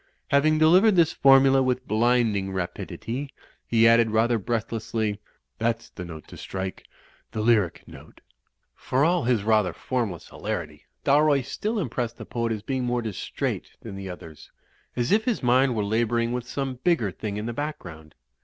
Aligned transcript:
''Having 0.29 0.57
delivered 0.57 0.95
this 0.95 1.13
formula 1.13 1.61
with 1.61 1.87
blinding 1.87 2.51
rapidity, 2.51 3.31
he 3.67 3.87
added 3.87 4.09
rather 4.09 4.39
breathlessly, 4.39 5.19
''that's 5.59 5.93
the 5.93 6.03
note 6.03 6.27
to 6.29 6.37
strike, 6.37 6.87
the 7.33 7.39
lyric 7.41 7.83
note." 7.85 8.19
For 8.73 9.05
all 9.05 9.25
his 9.25 9.43
rather 9.43 9.73
formless 9.73 10.29
hilarity, 10.29 10.85
Dalroy 11.05 11.41
stiD 11.45 11.79
impressed 11.79 12.17
the 12.17 12.25
poet 12.25 12.51
as 12.51 12.63
being 12.63 12.83
more 12.83 13.03
distrait 13.03 13.77
than 13.81 13.95
the 13.95 14.09
others, 14.09 14.49
as 14.95 15.11
if 15.11 15.25
his 15.25 15.43
mind 15.43 15.75
were 15.75 15.85
labouring 15.85 16.31
with 16.33 16.47
some 16.49 16.79
bigger 16.83 17.11
thing 17.11 17.37
in 17.37 17.45
the 17.45 17.53
background. 17.53 18.15